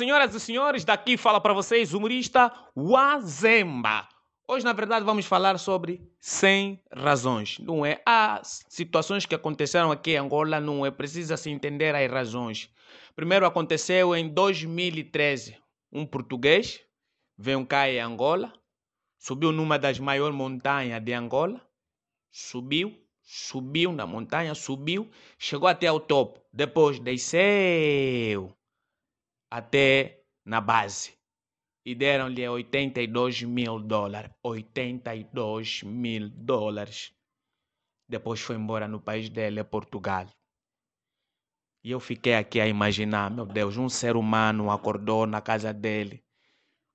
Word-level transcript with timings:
senhoras 0.00 0.34
e 0.34 0.40
senhores, 0.40 0.82
daqui 0.82 1.18
fala 1.18 1.38
para 1.40 1.52
vocês 1.52 1.92
o 1.92 1.98
humorista 1.98 2.50
Wazemba. 2.74 4.08
Hoje, 4.48 4.64
na 4.64 4.72
verdade, 4.72 5.04
vamos 5.04 5.26
falar 5.26 5.58
sobre 5.58 6.00
100 6.18 6.82
razões, 6.90 7.58
não 7.58 7.84
é? 7.84 8.00
Há 8.06 8.40
situações 8.42 9.26
que 9.26 9.34
aconteceram 9.34 9.92
aqui 9.92 10.12
em 10.12 10.16
Angola, 10.16 10.58
não 10.58 10.86
é? 10.86 10.90
Precisa 10.90 11.36
se 11.36 11.50
entender 11.50 11.94
as 11.94 12.10
razões. 12.10 12.70
Primeiro 13.14 13.44
aconteceu 13.44 14.16
em 14.16 14.28
2013. 14.28 15.58
Um 15.92 16.06
português 16.06 16.80
veio 17.36 17.66
cá 17.66 17.90
em 17.90 18.00
Angola, 18.00 18.50
subiu 19.18 19.52
numa 19.52 19.78
das 19.78 19.98
maiores 19.98 20.34
montanhas 20.34 21.04
de 21.04 21.12
Angola, 21.12 21.60
subiu, 22.32 22.96
subiu 23.22 23.92
na 23.92 24.06
montanha, 24.06 24.54
subiu, 24.54 25.10
chegou 25.38 25.68
até 25.68 25.92
o 25.92 26.00
topo, 26.00 26.40
depois 26.52 26.98
desceu 26.98 28.56
até 29.50 30.22
na 30.44 30.60
base. 30.60 31.18
E 31.84 31.94
deram-lhe 31.94 32.46
82 32.46 33.42
mil 33.42 33.80
dólares. 33.80 34.30
82 34.42 35.82
mil 35.82 36.28
dólares. 36.28 37.12
Depois 38.08 38.40
foi 38.40 38.56
embora 38.56 38.86
no 38.86 39.00
país 39.00 39.28
dele, 39.28 39.64
Portugal. 39.64 40.26
E 41.82 41.90
eu 41.90 41.98
fiquei 41.98 42.34
aqui 42.34 42.60
a 42.60 42.66
imaginar, 42.66 43.30
meu 43.30 43.46
Deus, 43.46 43.76
um 43.78 43.88
ser 43.88 44.14
humano 44.14 44.70
acordou 44.70 45.26
na 45.26 45.40
casa 45.40 45.72
dele, 45.72 46.22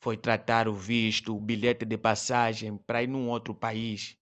foi 0.00 0.16
tratar 0.16 0.66
o 0.66 0.74
visto, 0.74 1.36
o 1.36 1.40
bilhete 1.40 1.84
de 1.84 1.96
passagem 1.96 2.76
para 2.76 3.02
ir 3.02 3.06
num 3.06 3.28
outro 3.28 3.54
país 3.54 4.18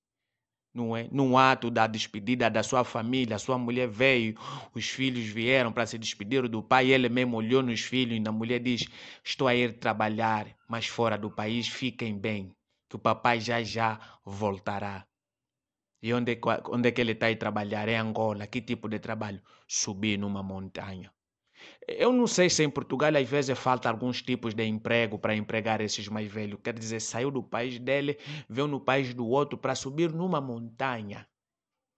não 0.73 0.97
é? 0.97 1.09
Num 1.10 1.37
ato 1.37 1.70
da 1.70 1.87
despedida 1.87 2.48
da 2.48 2.62
sua 2.62 2.84
família, 2.84 3.38
sua 3.38 3.59
mulher 3.59 3.88
veio, 3.88 4.35
os 4.74 4.88
filhos 4.88 5.26
vieram 5.26 5.73
para 5.73 5.87
se 5.87 5.99
despedir 5.99 6.49
do 6.49 6.63
pai, 6.63 6.90
ele 6.93 7.09
mesmo 7.09 7.37
olhou 7.37 7.63
nos 7.63 7.80
filhos 7.80 8.18
e 8.18 8.29
a 8.29 8.32
mulher 8.32 8.60
diz: 8.60 8.85
Estou 9.24 9.48
a 9.48 9.54
ir 9.54 9.79
trabalhar, 9.79 10.46
mas 10.68 10.87
fora 10.87 11.18
do 11.18 11.30
país, 11.30 11.68
fiquem 11.68 12.16
bem, 12.18 12.54
que 12.88 12.96
o 12.96 12.98
papai 12.98 13.41
já 13.41 13.63
já 13.63 13.98
voltará. 14.24 15.07
E 16.02 16.15
onde, 16.15 16.38
onde 16.74 16.88
é 16.88 16.93
que 16.93 17.01
ele 17.01 17.13
está 17.13 17.29
a 17.29 17.37
trabalhar? 17.37 17.87
É 17.88 17.96
Angola. 17.96 18.46
Que 18.46 18.63
tipo 18.63 18.88
de 18.88 18.98
trabalho? 18.98 19.43
Subir 19.68 20.18
numa 20.18 20.43
montanha. 20.43 21.13
Eu 21.87 22.13
não 22.13 22.27
sei 22.27 22.49
se 22.49 22.63
em 22.63 22.71
Portugal 22.71 23.11
às 23.16 23.29
vezes 23.29 23.59
falta 23.59 23.89
alguns 23.89 24.23
tipos 24.23 24.55
de 24.55 24.65
emprego 24.65 25.19
para 25.19 25.35
empregar 25.35 25.80
esses 25.80 26.09
mais 26.09 26.30
velhos. 26.30 26.61
Quer 26.63 26.79
dizer, 26.79 27.01
saiu 27.01 27.30
do 27.30 27.43
país 27.43 27.79
dele, 27.79 28.19
veio 28.49 28.69
no 28.69 28.80
país 28.80 29.13
do 29.15 29.27
outro 29.27 29.59
para 29.59 29.75
subir 29.75 30.13
numa 30.13 30.41
montanha. 30.41 31.27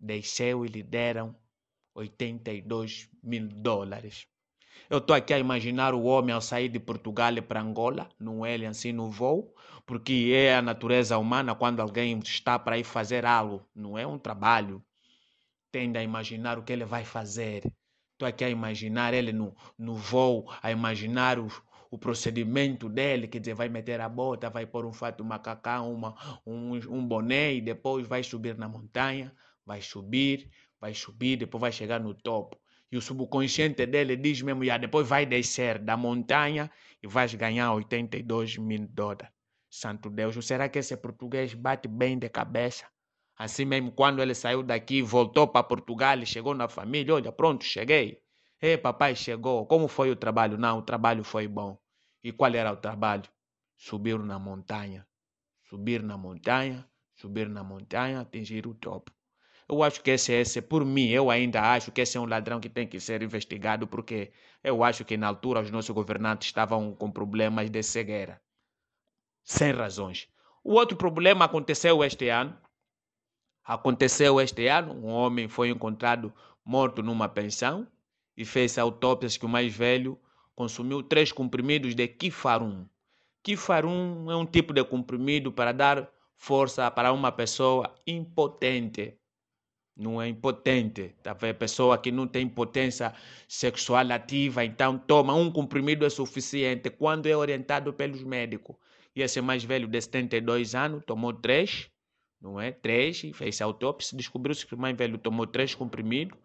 Desceu 0.00 0.64
e 0.64 0.68
lhe 0.68 0.82
deram 0.82 1.36
82 1.94 3.08
mil 3.22 3.48
dólares. 3.48 4.26
Eu 4.88 4.98
estou 4.98 5.14
aqui 5.14 5.34
a 5.34 5.38
imaginar 5.38 5.94
o 5.94 6.04
homem 6.04 6.34
ao 6.34 6.40
sair 6.40 6.68
de 6.68 6.80
Portugal 6.80 7.34
para 7.46 7.60
Angola, 7.60 8.08
no 8.18 8.46
ele 8.46 8.66
assim 8.66 8.92
no 8.92 9.10
voo, 9.10 9.54
porque 9.86 10.32
é 10.34 10.56
a 10.56 10.62
natureza 10.62 11.18
humana 11.18 11.54
quando 11.54 11.80
alguém 11.80 12.18
está 12.18 12.58
para 12.58 12.78
ir 12.78 12.84
fazer 12.84 13.24
algo, 13.26 13.66
não 13.74 13.98
é 13.98 14.06
um 14.06 14.18
trabalho. 14.18 14.82
Tende 15.70 15.98
a 15.98 16.02
imaginar 16.02 16.58
o 16.58 16.62
que 16.62 16.72
ele 16.72 16.84
vai 16.84 17.04
fazer 17.04 17.72
Estou 18.22 18.28
aqui 18.28 18.44
a 18.44 18.48
imaginar 18.48 19.12
ele 19.14 19.32
no, 19.32 19.52
no 19.76 19.96
voo, 19.96 20.48
a 20.62 20.70
imaginar 20.70 21.40
o, 21.40 21.48
o 21.90 21.98
procedimento 21.98 22.88
dele, 22.88 23.26
quer 23.26 23.40
dizer, 23.40 23.54
vai 23.54 23.68
meter 23.68 24.00
a 24.00 24.08
bota, 24.08 24.48
vai 24.48 24.64
pôr 24.64 24.86
um 24.86 24.92
fato 24.92 25.24
macacão, 25.24 25.92
uma, 25.92 26.40
um, 26.46 26.74
um 26.88 27.04
boné 27.04 27.54
e 27.54 27.60
depois 27.60 28.06
vai 28.06 28.22
subir 28.22 28.56
na 28.56 28.68
montanha, 28.68 29.34
vai 29.66 29.82
subir, 29.82 30.48
vai 30.80 30.94
subir, 30.94 31.36
depois 31.36 31.60
vai 31.60 31.72
chegar 31.72 31.98
no 31.98 32.14
topo. 32.14 32.56
E 32.92 32.96
o 32.96 33.02
subconsciente 33.02 33.84
dele 33.86 34.14
diz 34.16 34.40
mesmo, 34.40 34.64
já 34.64 34.78
depois 34.78 35.08
vai 35.08 35.26
descer 35.26 35.80
da 35.80 35.96
montanha 35.96 36.70
e 37.02 37.08
vais 37.08 37.34
ganhar 37.34 37.72
82 37.72 38.56
mil 38.56 38.86
dólares. 38.86 39.32
Santo 39.68 40.08
Deus, 40.08 40.36
será 40.46 40.68
que 40.68 40.78
esse 40.78 40.96
português 40.96 41.54
bate 41.54 41.88
bem 41.88 42.16
de 42.16 42.28
cabeça? 42.28 42.91
Assim 43.42 43.64
mesmo, 43.64 43.90
quando 43.90 44.22
ele 44.22 44.36
saiu 44.36 44.62
daqui, 44.62 45.02
voltou 45.02 45.48
para 45.48 45.64
Portugal 45.64 46.24
chegou 46.24 46.54
na 46.54 46.68
família, 46.68 47.12
olha, 47.12 47.32
pronto, 47.32 47.64
cheguei. 47.64 48.22
Ei, 48.60 48.78
papai 48.78 49.16
chegou. 49.16 49.66
Como 49.66 49.88
foi 49.88 50.12
o 50.12 50.14
trabalho? 50.14 50.56
Não, 50.56 50.78
o 50.78 50.82
trabalho 50.82 51.24
foi 51.24 51.48
bom. 51.48 51.76
E 52.22 52.30
qual 52.30 52.54
era 52.54 52.72
o 52.72 52.76
trabalho? 52.76 53.28
Subir 53.76 54.16
na 54.20 54.38
montanha. 54.38 55.04
Subir 55.68 56.04
na 56.04 56.16
montanha, 56.16 56.88
subir 57.16 57.48
na 57.48 57.64
montanha, 57.64 58.20
atingir 58.20 58.64
o 58.64 58.74
topo. 58.74 59.10
Eu 59.68 59.82
acho 59.82 60.00
que 60.02 60.12
esse, 60.12 60.32
esse, 60.32 60.62
por 60.62 60.84
mim, 60.84 61.08
eu 61.08 61.28
ainda 61.28 61.62
acho 61.62 61.90
que 61.90 62.00
esse 62.00 62.16
é 62.16 62.20
um 62.20 62.26
ladrão 62.26 62.60
que 62.60 62.68
tem 62.68 62.86
que 62.86 63.00
ser 63.00 63.24
investigado, 63.24 63.88
porque 63.88 64.30
eu 64.62 64.84
acho 64.84 65.04
que 65.04 65.16
na 65.16 65.26
altura 65.26 65.62
os 65.62 65.70
nossos 65.72 65.92
governantes 65.92 66.46
estavam 66.46 66.94
com 66.94 67.10
problemas 67.10 67.68
de 67.68 67.82
cegueira. 67.82 68.40
Sem 69.42 69.72
razões. 69.72 70.28
O 70.62 70.74
outro 70.74 70.96
problema 70.96 71.46
aconteceu 71.46 72.04
este 72.04 72.28
ano. 72.28 72.56
Aconteceu 73.64 74.40
este 74.40 74.66
ano, 74.66 74.92
um 74.92 75.08
homem 75.08 75.48
foi 75.48 75.68
encontrado 75.70 76.32
morto 76.64 77.02
numa 77.02 77.28
pensão 77.28 77.86
e 78.36 78.44
fez 78.44 78.76
autópsias 78.76 79.36
que 79.36 79.46
o 79.46 79.48
mais 79.48 79.74
velho 79.74 80.18
consumiu 80.54 81.02
três 81.02 81.30
comprimidos 81.30 81.94
de 81.94 82.08
Kifarum. 82.08 82.86
Kifarum 83.42 84.30
é 84.30 84.36
um 84.36 84.46
tipo 84.46 84.72
de 84.72 84.84
comprimido 84.84 85.52
para 85.52 85.72
dar 85.72 86.10
força 86.36 86.90
para 86.90 87.12
uma 87.12 87.30
pessoa 87.30 87.94
impotente. 88.06 89.16
Não 89.96 90.20
é 90.20 90.26
impotente, 90.26 91.14
tá 91.22 91.32
vendo? 91.32 91.56
Pessoa 91.56 91.98
que 91.98 92.10
não 92.10 92.26
tem 92.26 92.48
potência 92.48 93.14
sexual 93.46 94.10
ativa, 94.10 94.64
então 94.64 94.98
toma 94.98 95.34
um 95.34 95.50
comprimido 95.50 96.04
é 96.04 96.10
suficiente 96.10 96.90
quando 96.90 97.26
é 97.26 97.36
orientado 97.36 97.92
pelos 97.92 98.24
médicos. 98.24 98.74
E 99.14 99.22
esse 99.22 99.40
mais 99.40 99.62
velho 99.62 99.86
de 99.86 100.00
72 100.00 100.74
anos 100.74 101.04
tomou 101.04 101.32
três 101.32 101.90
não 102.42 102.60
é? 102.60 102.72
Três, 102.72 103.20
fez 103.34 103.60
autópsia, 103.60 104.16
descobriu-se 104.16 104.66
que 104.66 104.74
o 104.74 104.78
mais 104.78 104.96
velho 104.96 105.16
tomou 105.16 105.46
três 105.46 105.74
comprimidos 105.74 106.36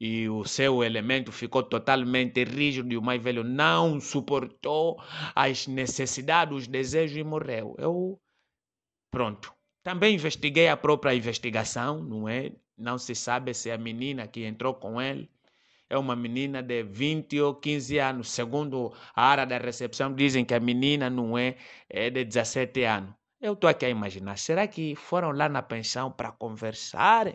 e 0.00 0.28
o 0.28 0.44
seu 0.44 0.82
elemento 0.82 1.30
ficou 1.30 1.62
totalmente 1.62 2.42
rígido 2.42 2.92
e 2.92 2.96
o 2.96 3.02
mais 3.02 3.22
velho 3.22 3.44
não 3.44 4.00
suportou 4.00 5.00
as 5.34 5.66
necessidades, 5.66 6.56
os 6.56 6.66
desejos 6.66 7.16
e 7.16 7.22
morreu. 7.22 7.76
Eu, 7.78 8.20
pronto. 9.10 9.54
Também 9.82 10.14
investiguei 10.14 10.68
a 10.68 10.76
própria 10.76 11.14
investigação, 11.14 12.02
não 12.02 12.28
é? 12.28 12.52
Não 12.76 12.98
se 12.98 13.14
sabe 13.14 13.52
se 13.54 13.70
a 13.70 13.78
menina 13.78 14.26
que 14.26 14.44
entrou 14.44 14.74
com 14.74 15.00
ele 15.00 15.30
é 15.90 15.98
uma 15.98 16.16
menina 16.16 16.62
de 16.62 16.82
20 16.82 17.40
ou 17.40 17.54
15 17.54 17.98
anos. 17.98 18.30
Segundo 18.30 18.92
a 19.14 19.24
área 19.24 19.44
da 19.46 19.58
recepção, 19.58 20.14
dizem 20.14 20.44
que 20.44 20.54
a 20.54 20.60
menina 20.60 21.10
não 21.10 21.36
é, 21.36 21.56
é 21.88 22.10
de 22.10 22.24
17 22.24 22.82
anos. 22.84 23.21
Eu 23.42 23.54
estou 23.54 23.68
aqui 23.68 23.84
a 23.84 23.88
imaginar, 23.88 24.38
será 24.38 24.68
que 24.68 24.94
foram 24.94 25.32
lá 25.32 25.48
na 25.48 25.60
pensão 25.60 26.12
para 26.12 26.30
conversar? 26.30 27.26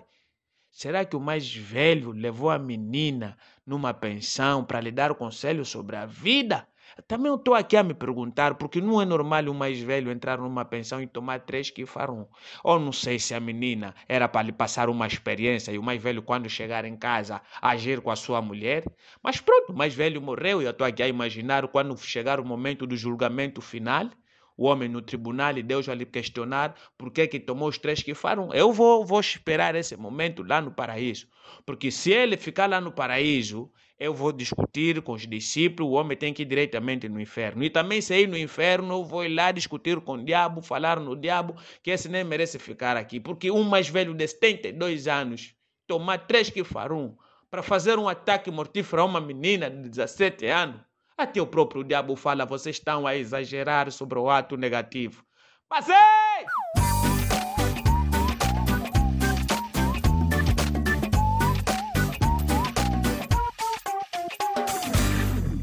Será 0.72 1.03
que 1.03 1.18
o 1.18 1.19
mais 1.19 1.53
velho 1.53 2.12
levou 2.12 2.50
a 2.50 2.57
menina 2.57 3.38
numa 3.66 3.94
pensão 3.94 4.63
para 4.63 4.79
lhe 4.79 4.90
dar 4.90 5.13
conselho 5.16 5.66
sobre 5.66 5.97
a 5.97 6.06
vida? 6.06 6.66
Também 7.09 7.35
estou 7.35 7.53
aqui 7.53 7.75
a 7.75 7.84
me 7.84 7.94
perguntar, 7.94 8.56
porque 8.56 8.79
não 8.79 9.01
é 9.01 9.06
normal 9.06 9.50
o 9.50 9.53
mais 9.53 9.81
velho 9.81 10.09
entrar 10.09 10.38
numa 10.38 10.63
pensão 10.63 11.01
e 11.01 11.07
tomar 11.07 11.41
três 11.41 11.69
que 11.69 11.85
farão. 11.85 12.29
Ou 12.63 12.79
não 12.79 12.94
sei 12.94 13.19
se 13.19 13.34
a 13.34 13.40
menina 13.41 13.94
era 14.07 14.29
para 14.29 14.44
lhe 14.44 14.53
passar 14.53 14.88
uma 14.88 15.07
experiência 15.07 15.73
e 15.73 15.78
o 15.78 15.84
mais 15.84 16.01
velho, 16.01 16.23
quando 16.23 16.50
chegar 16.50 16.85
em 16.85 16.96
casa, 16.96 17.41
agir 17.62 18.00
com 18.00 18.12
a 18.12 18.16
sua 18.16 18.41
mulher. 18.41 18.85
Mas 19.22 19.41
pronto, 19.41 19.73
o 19.73 19.75
mais 19.75 19.94
velho 19.94 20.22
morreu 20.22 20.62
e 20.62 20.66
eu 20.66 20.72
estou 20.72 20.88
aqui 20.88 21.03
a 21.03 21.07
imaginar 21.09 21.67
quando 21.67 21.97
chegar 21.97 22.40
o 22.40 22.46
momento 22.46 22.88
do 22.88 22.96
julgamento 22.96 23.62
final 23.62 24.09
o 24.57 24.66
homem 24.66 24.90
no 24.90 25.01
tribunal 25.01 25.56
e 25.57 25.62
Deus 25.62 25.85
vai 25.85 25.95
lhe 25.95 26.06
questionar 26.06 26.75
por 26.97 27.12
que, 27.12 27.28
que 27.28 27.40
tomou 27.40 27.69
os 27.69 27.78
três 27.78 28.01
que 28.01 28.16
foram. 28.16 28.51
Eu 28.53 28.73
vou, 28.73 29.05
vou 29.05 29.20
esperar 29.20 29.76
esse 29.76 29.96
momento 29.96 30.43
lá 30.43 30.59
no 30.59 30.72
paraíso. 30.72 31.28
Porque 31.66 31.91
se 31.91 32.11
ele 32.11 32.35
ficar 32.35 32.67
lá 32.67 32.82
no 32.82 32.91
paraíso, 32.91 33.72
eu 33.99 34.14
vou 34.14 34.32
discutir 34.32 35.02
com 35.02 35.14
os 35.14 35.28
discípulos, 35.28 35.91
o 35.91 35.93
homem 35.93 36.17
tem 36.17 36.34
que 36.34 36.41
ir 36.41 36.46
diretamente 36.46 37.08
no 37.08 37.22
inferno. 37.22 37.64
E 37.64 37.70
também 37.70 38.02
se 38.02 38.20
ir 38.20 38.28
no 38.28 38.37
inferno, 38.37 39.05
vou 39.05 39.28
lá 39.28 39.52
discutir 39.52 39.99
com 40.02 40.14
o 40.14 40.26
diabo, 40.26 40.61
falar 40.61 40.99
no 40.99 41.16
diabo, 41.16 41.55
que 41.84 41.91
esse 41.91 42.09
nem 42.09 42.23
merece 42.23 42.58
ficar 42.58 42.97
aqui. 42.97 43.20
Porque 43.20 43.52
um 43.52 43.64
mais 43.64 43.87
velho 43.87 44.14
de 44.14 44.28
72 44.28 45.08
anos, 45.08 45.55
tomar 45.85 46.20
três 46.28 46.49
que 46.49 46.64
farão 46.64 47.16
para 47.49 47.64
fazer 47.64 47.97
um 47.97 48.09
ataque 48.09 48.52
mortífero 48.52 49.02
a 49.03 49.05
uma 49.05 49.22
menina 49.22 49.70
de 49.70 49.90
17 49.90 50.46
anos, 50.47 50.82
até 51.17 51.41
o 51.41 51.47
próprio 51.47 51.84
diabo 51.84 52.16
fala, 52.16 52.46
vocês 52.46 52.75
estão 52.75 53.08
a 53.08 53.16
exagerar 53.16 53.91
sobre 53.91 54.19
o 54.19 54.29
ato 54.29 54.55
negativo. 54.55 55.23
Mas 55.69 55.90
ei! 55.90 56.46